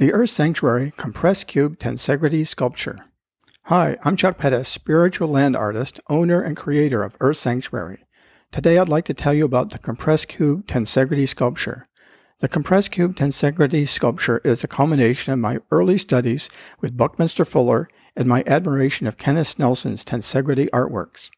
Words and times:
The 0.00 0.14
Earth 0.14 0.30
Sanctuary 0.30 0.94
Compressed 0.96 1.46
Cube 1.46 1.78
Tensegrity 1.78 2.48
Sculpture. 2.48 3.04
Hi, 3.64 3.98
I'm 4.02 4.16
Chuck 4.16 4.38
Pettis, 4.38 4.66
spiritual 4.66 5.28
land 5.28 5.54
artist, 5.54 6.00
owner, 6.08 6.40
and 6.40 6.56
creator 6.56 7.02
of 7.02 7.18
Earth 7.20 7.36
Sanctuary. 7.36 8.06
Today 8.50 8.78
I'd 8.78 8.88
like 8.88 9.04
to 9.04 9.12
tell 9.12 9.34
you 9.34 9.44
about 9.44 9.68
the 9.68 9.78
Compressed 9.78 10.28
Cube 10.28 10.66
Tensegrity 10.66 11.28
Sculpture. 11.28 11.86
The 12.38 12.48
Compressed 12.48 12.92
Cube 12.92 13.14
Tensegrity 13.14 13.86
Sculpture 13.86 14.40
is 14.42 14.64
a 14.64 14.68
culmination 14.68 15.34
of 15.34 15.38
my 15.38 15.58
early 15.70 15.98
studies 15.98 16.48
with 16.80 16.96
Buckminster 16.96 17.44
Fuller 17.44 17.86
and 18.16 18.26
my 18.26 18.42
admiration 18.46 19.06
of 19.06 19.18
Kenneth 19.18 19.58
Snelson's 19.58 20.02
Tensegrity 20.02 20.70
artworks. 20.70 21.28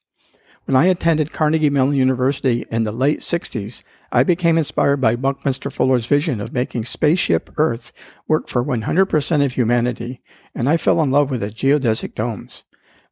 When 0.66 0.76
I 0.76 0.84
attended 0.84 1.32
Carnegie 1.32 1.68
Mellon 1.68 1.96
University 1.96 2.64
in 2.70 2.84
the 2.84 2.92
late 2.92 3.18
60s, 3.18 3.82
I 4.14 4.24
became 4.24 4.58
inspired 4.58 5.00
by 5.00 5.16
Buckminster 5.16 5.70
Fuller's 5.70 6.04
vision 6.04 6.38
of 6.42 6.52
making 6.52 6.84
spaceship 6.84 7.50
Earth 7.56 7.92
work 8.28 8.46
for 8.46 8.62
100% 8.62 9.44
of 9.44 9.52
humanity, 9.52 10.20
and 10.54 10.68
I 10.68 10.76
fell 10.76 11.02
in 11.02 11.10
love 11.10 11.30
with 11.30 11.40
the 11.40 11.48
geodesic 11.48 12.14
domes. 12.14 12.62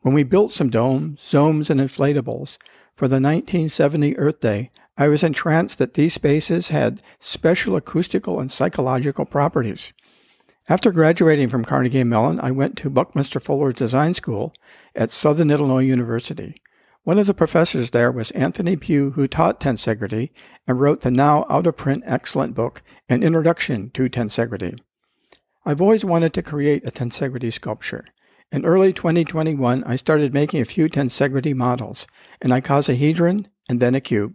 When 0.03 0.13
we 0.13 0.25
built 0.25 0.53
some 0.53 0.69
domes, 0.69 1.23
zones, 1.23 1.71
and 1.71 1.81
inflatables 1.81 2.59
for 2.93 3.09
the 3.09 3.15
1970 3.15 4.19
Earth 4.19 4.41
Day, 4.41 4.71
I 4.99 5.09
was 5.09 5.23
entranced 5.23 5.79
that 5.79 5.95
these 5.95 6.13
spaces 6.13 6.69
had 6.69 7.03
special 7.19 7.77
acoustical 7.77 8.39
and 8.39 8.53
psychological 8.53 9.25
properties. 9.25 9.95
After 10.69 10.93
graduating 10.93 11.49
from 11.49 11.65
Carnegie 11.65 12.05
Mellon, 12.05 12.39
I 12.41 12.51
went 12.51 12.77
to 12.77 12.91
Buckminster 12.91 13.41
Fuller's 13.41 13.75
design 13.75 14.13
school 14.13 14.53
at 14.95 15.11
Southern 15.11 15.51
Illinois 15.51 15.85
University. 15.85 16.61
One 17.03 17.19
of 17.19 17.27
the 17.27 17.33
professors 17.33 17.91
there 17.91 18.13
was 18.13 18.31
Anthony 18.33 18.77
Pugh, 18.77 19.13
who 19.13 19.27
taught 19.27 19.59
tensegrity 19.59 20.31
and 20.69 20.79
wrote 20.79 21.01
the 21.01 21.11
now 21.11 21.47
out 21.49 21.67
of 21.67 21.77
print 21.77 22.03
excellent 22.07 22.55
book, 22.55 22.83
An 23.09 23.23
Introduction 23.23 23.91
to 23.95 24.11
Tensegrity. 24.11 24.79
I've 25.65 25.81
always 25.81 26.05
wanted 26.05 26.35
to 26.35 26.43
create 26.43 26.87
a 26.87 26.91
tensegrity 26.91 27.51
sculpture. 27.52 28.05
In 28.52 28.66
early 28.66 28.93
2021, 28.93 29.83
I 29.85 29.97
started 29.97 30.35
making 30.35 30.61
a 30.61 30.66
few 30.66 30.91
tensegrity 30.91 31.55
models, 31.55 32.07
an 32.43 32.51
icosahedron 32.51 33.46
and 33.69 33.80
then 33.80 33.95
a 33.95 34.01
cube. 34.02 34.35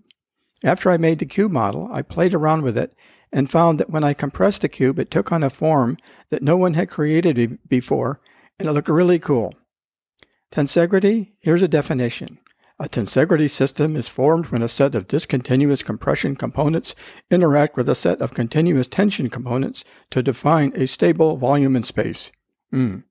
After 0.63 0.89
I 0.89 0.97
made 0.97 1.19
the 1.19 1.25
cube 1.27 1.51
model, 1.51 1.87
I 1.91 2.01
played 2.01 2.33
around 2.33 2.63
with 2.63 2.79
it 2.79 2.95
and 3.31 3.47
found 3.47 3.79
that 3.79 3.91
when 3.91 4.03
I 4.03 4.15
compressed 4.15 4.61
the 4.61 4.69
cube, 4.69 4.97
it 4.97 5.11
took 5.11 5.31
on 5.31 5.43
a 5.43 5.51
form 5.51 5.97
that 6.31 6.41
no 6.41 6.57
one 6.57 6.73
had 6.73 6.89
created 6.89 7.59
before, 7.67 8.21
and 8.57 8.67
it 8.67 8.71
looked 8.71 8.89
really 8.89 9.19
cool. 9.19 9.53
Tensegrity, 10.51 11.33
here's 11.41 11.61
a 11.61 11.67
definition. 11.67 12.39
A 12.77 12.89
tensegrity 12.89 13.49
system 13.49 13.95
is 13.95 14.09
formed 14.09 14.47
when 14.47 14.61
a 14.61 14.67
set 14.67 14.95
of 14.95 15.07
discontinuous 15.07 15.81
compression 15.81 16.35
components 16.35 16.93
interact 17.31 17.77
with 17.77 17.87
a 17.87 17.95
set 17.95 18.19
of 18.19 18.33
continuous 18.33 18.89
tension 18.89 19.29
components 19.29 19.85
to 20.11 20.21
define 20.21 20.73
a 20.75 20.85
stable 20.85 21.37
volume 21.37 21.77
in 21.77 21.83
space. 21.83 22.33
Mm. 22.73 23.03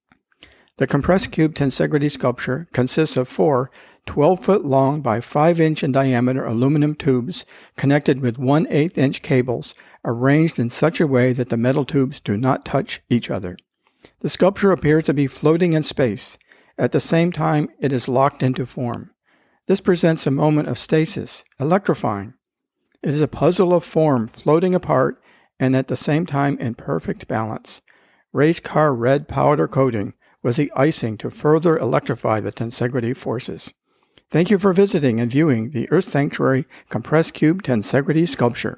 The 0.77 0.87
compressed 0.87 1.31
cube 1.33 1.55
tensegrity 1.55 2.11
sculpture 2.11 2.69
consists 2.73 3.17
of 3.17 3.27
four 3.27 3.71
12 4.05 4.45
foot 4.45 4.65
long 4.67 5.01
by 5.01 5.21
5 5.21 5.59
inch 5.59 5.83
in 5.83 5.93
diameter 5.93 6.45
aluminum 6.45 6.95
tubes 6.95 7.47
connected 7.79 8.21
with 8.21 8.37
1 8.37 8.67
8 8.69 8.99
inch 8.99 9.23
cables 9.23 9.73
arranged 10.05 10.59
in 10.59 10.69
such 10.69 11.01
a 11.01 11.07
way 11.07 11.33
that 11.33 11.49
the 11.49 11.57
metal 11.57 11.87
tubes 11.87 12.21
do 12.21 12.37
not 12.37 12.67
touch 12.67 13.01
each 13.09 13.31
other. 13.31 13.57
The 14.21 14.29
sculpture 14.29 14.73
appears 14.73 15.05
to 15.05 15.15
be 15.15 15.27
floating 15.27 15.73
in 15.73 15.85
space. 15.85 16.37
At 16.77 16.93
the 16.93 17.01
same 17.01 17.33
time, 17.33 17.71
it 17.81 17.93
is 17.93 18.09
locked 18.09 18.43
into 18.43 18.67
form. 18.67 19.14
This 19.67 19.81
presents 19.81 20.27
a 20.27 20.31
moment 20.31 20.69
of 20.69 20.79
stasis, 20.79 21.43
electrifying. 21.59 22.35
It 23.03 23.11
is 23.11 23.23
a 23.23 23.29
puzzle 23.29 23.73
of 23.73 23.83
form 23.83 24.29
floating 24.29 24.75
apart 24.75 25.23
and 25.59 25.75
at 25.75 25.89
the 25.89 25.97
same 25.97 26.27
time 26.27 26.59
in 26.59 26.75
perfect 26.75 27.27
balance. 27.29 27.81
Race 28.33 28.61
car 28.61 28.95
red 28.95 29.27
powder 29.27 29.67
coating 29.67 30.13
was 30.43 30.57
the 30.57 30.71
icing 30.77 31.17
to 31.19 31.31
further 31.31 31.79
electrify 31.79 32.41
the 32.41 32.53
tensegrity 32.53 33.17
forces. 33.17 33.73
Thank 34.31 34.51
you 34.51 34.59
for 34.59 34.75
visiting 34.75 35.19
and 35.19 35.31
viewing 35.31 35.71
the 35.71 35.91
Earth 35.91 36.11
Sanctuary 36.11 36.67
Compressed 36.91 37.33
Cube 37.33 37.63
Tensegrity 37.63 38.29
Sculpture. 38.29 38.77